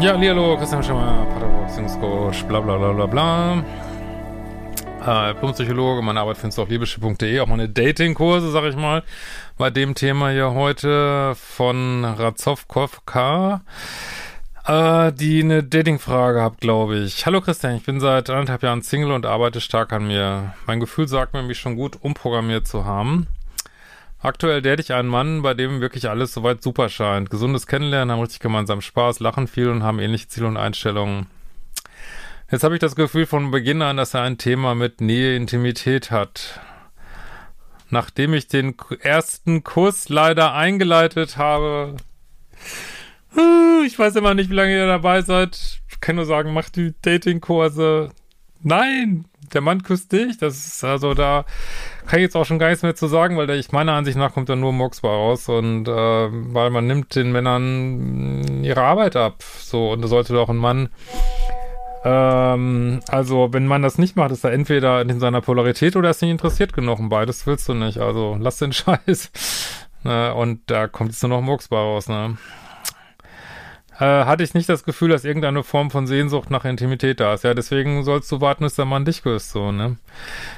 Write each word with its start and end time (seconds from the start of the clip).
Ja, 0.00 0.18
hallo, 0.18 0.56
Christian 0.56 0.82
Schimmer, 0.82 1.24
Paterburg, 1.32 1.68
Beziehungscoach, 1.68 2.44
bla 2.48 2.58
bla 2.58 2.76
bla 2.76 2.92
bla 2.92 3.06
bla. 3.06 3.64
Äh, 5.30 5.34
Blumenpsychologe, 5.34 6.02
meine 6.02 6.18
Arbeit 6.18 6.36
findest 6.36 6.58
du 6.58 6.62
auf 6.62 6.68
liebeschiff.de, 6.68 7.38
auch 7.38 7.46
meine 7.46 7.68
Datingkurse, 7.68 8.50
sag 8.50 8.64
ich 8.64 8.74
mal, 8.74 9.04
bei 9.56 9.70
dem 9.70 9.94
Thema 9.94 10.30
hier 10.30 10.52
heute 10.52 11.36
von 11.36 12.04
Razovkovka, 12.04 13.62
äh, 14.66 15.12
die 15.12 15.44
eine 15.44 15.62
Datingfrage 15.62 16.42
habt, 16.42 16.60
glaube 16.60 16.96
ich. 16.96 17.24
Hallo 17.24 17.40
Christian, 17.40 17.76
ich 17.76 17.84
bin 17.84 18.00
seit 18.00 18.30
anderthalb 18.30 18.64
Jahren 18.64 18.82
Single 18.82 19.12
und 19.12 19.26
arbeite 19.26 19.60
stark 19.60 19.92
an 19.92 20.08
mir. 20.08 20.54
Mein 20.66 20.80
Gefühl 20.80 21.06
sagt 21.06 21.34
mir, 21.34 21.44
mich 21.44 21.60
schon 21.60 21.76
gut 21.76 21.98
umprogrammiert 22.02 22.66
zu 22.66 22.84
haben. 22.84 23.28
Aktuell 24.24 24.62
date 24.62 24.80
ich 24.80 24.94
einen 24.94 25.10
Mann, 25.10 25.42
bei 25.42 25.52
dem 25.52 25.82
wirklich 25.82 26.08
alles 26.08 26.32
soweit 26.32 26.62
super 26.62 26.88
scheint. 26.88 27.28
Gesundes 27.28 27.66
Kennenlernen, 27.66 28.10
haben 28.10 28.22
richtig 28.22 28.40
gemeinsam 28.40 28.80
Spaß, 28.80 29.20
lachen 29.20 29.46
viel 29.46 29.68
und 29.68 29.82
haben 29.82 29.98
ähnliche 29.98 30.28
Ziele 30.28 30.46
und 30.46 30.56
Einstellungen. 30.56 31.26
Jetzt 32.50 32.64
habe 32.64 32.74
ich 32.74 32.80
das 32.80 32.96
Gefühl 32.96 33.26
von 33.26 33.50
Beginn 33.50 33.82
an, 33.82 33.98
dass 33.98 34.14
er 34.14 34.22
ein 34.22 34.38
Thema 34.38 34.74
mit 34.74 35.02
Nähe, 35.02 35.36
Intimität 35.36 36.10
hat. 36.10 36.58
Nachdem 37.90 38.32
ich 38.32 38.48
den 38.48 38.74
ersten 39.00 39.62
Kuss 39.62 40.08
leider 40.08 40.54
eingeleitet 40.54 41.36
habe, 41.36 41.94
ich 43.86 43.98
weiß 43.98 44.16
immer 44.16 44.32
nicht, 44.32 44.48
wie 44.48 44.54
lange 44.54 44.74
ihr 44.74 44.86
dabei 44.86 45.20
seid. 45.20 45.82
Ich 45.90 46.00
kann 46.00 46.16
nur 46.16 46.24
sagen, 46.24 46.54
macht 46.54 46.76
die 46.76 46.94
Datingkurse. 47.02 48.08
Nein, 48.64 49.26
der 49.52 49.60
Mann 49.60 49.82
küsst 49.82 50.10
dich. 50.10 50.38
Das 50.38 50.66
ist 50.66 50.82
also 50.82 51.14
da 51.14 51.44
kann 52.06 52.18
ich 52.18 52.24
jetzt 52.24 52.36
auch 52.36 52.44
schon 52.44 52.58
gar 52.58 52.68
nichts 52.68 52.82
mehr 52.82 52.96
zu 52.96 53.06
sagen, 53.06 53.36
weil 53.36 53.46
der, 53.46 53.56
ich 53.56 53.72
meiner 53.72 53.92
Ansicht 53.92 54.16
nach 54.18 54.32
kommt 54.32 54.48
da 54.48 54.56
nur 54.56 54.72
bei 54.72 55.08
raus 55.08 55.48
und 55.48 55.86
äh, 55.86 55.92
weil 55.92 56.70
man 56.70 56.86
nimmt 56.86 57.14
den 57.14 57.30
Männern 57.30 58.64
ihre 58.64 58.82
Arbeit 58.82 59.16
ab. 59.16 59.42
So, 59.60 59.92
und 59.92 60.02
da 60.02 60.08
sollte 60.08 60.32
doch 60.32 60.48
ein 60.48 60.56
Mann 60.56 60.88
ähm, 62.04 63.00
also, 63.08 63.52
wenn 63.52 63.66
man 63.66 63.80
das 63.80 63.96
nicht 63.96 64.14
macht, 64.14 64.30
ist 64.30 64.44
er 64.44 64.52
entweder 64.52 65.00
in 65.00 65.20
seiner 65.20 65.40
Polarität 65.40 65.96
oder 65.96 66.10
ist 66.10 66.20
nicht 66.20 66.30
interessiert 66.30 66.74
genug. 66.74 66.98
Und 66.98 67.08
beides 67.08 67.46
willst 67.46 67.66
du 67.68 67.74
nicht. 67.74 67.98
Also, 67.98 68.36
lass 68.38 68.58
den 68.58 68.72
Scheiß. 68.74 69.32
Ne? 70.02 70.34
Und 70.34 70.60
da 70.66 70.86
kommt 70.86 71.12
jetzt 71.12 71.22
nur 71.22 71.40
noch 71.40 71.68
bei 71.68 71.76
raus, 71.76 72.08
ne? 72.08 72.36
Äh, 73.98 74.24
hatte 74.24 74.42
ich 74.42 74.54
nicht 74.54 74.68
das 74.68 74.84
Gefühl, 74.84 75.10
dass 75.10 75.24
irgendeine 75.24 75.62
Form 75.62 75.90
von 75.90 76.06
Sehnsucht 76.06 76.50
nach 76.50 76.64
Intimität 76.64 77.20
da 77.20 77.34
ist. 77.34 77.44
Ja, 77.44 77.54
deswegen 77.54 78.02
sollst 78.02 78.30
du 78.32 78.40
warten, 78.40 78.64
bis 78.64 78.74
der 78.74 78.84
Mann 78.84 79.04
dich 79.04 79.22
küsst, 79.22 79.50
so, 79.50 79.72
ne? 79.72 79.96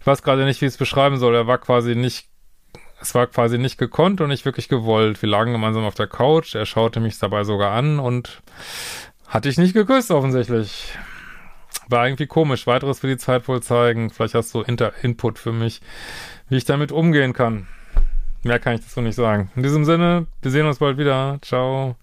Ich 0.00 0.06
weiß 0.06 0.22
gerade 0.22 0.44
nicht, 0.44 0.60
wie 0.60 0.66
ich 0.66 0.72
es 0.72 0.78
beschreiben 0.78 1.18
soll. 1.18 1.34
Er 1.34 1.46
war 1.46 1.58
quasi 1.58 1.94
nicht, 1.94 2.28
es 3.00 3.14
war 3.14 3.26
quasi 3.26 3.58
nicht 3.58 3.78
gekonnt 3.78 4.20
und 4.20 4.28
nicht 4.28 4.44
wirklich 4.44 4.68
gewollt. 4.68 5.20
Wir 5.20 5.28
lagen 5.28 5.52
gemeinsam 5.52 5.84
auf 5.84 5.94
der 5.94 6.06
Couch, 6.06 6.54
er 6.54 6.66
schaute 6.66 7.00
mich 7.00 7.18
dabei 7.18 7.44
sogar 7.44 7.72
an 7.72 7.98
und 7.98 8.42
hatte 9.26 9.48
ich 9.48 9.58
nicht 9.58 9.74
geküsst, 9.74 10.10
offensichtlich. 10.10 10.94
War 11.90 12.06
irgendwie 12.06 12.26
komisch. 12.26 12.66
Weiteres 12.66 13.00
für 13.00 13.08
die 13.08 13.16
Zeit 13.16 13.48
wohl 13.48 13.62
zeigen. 13.62 14.10
Vielleicht 14.10 14.34
hast 14.34 14.54
du 14.54 14.60
Inter 14.60 14.92
Input 15.02 15.38
für 15.38 15.52
mich, 15.52 15.80
wie 16.48 16.56
ich 16.56 16.64
damit 16.64 16.92
umgehen 16.92 17.32
kann. 17.32 17.66
Mehr 18.42 18.58
kann 18.58 18.74
ich 18.74 18.80
dazu 18.82 19.00
nicht 19.00 19.14
sagen. 19.14 19.50
In 19.56 19.62
diesem 19.62 19.84
Sinne, 19.84 20.26
wir 20.42 20.50
sehen 20.50 20.66
uns 20.66 20.78
bald 20.78 20.98
wieder. 20.98 21.38
Ciao. 21.42 21.96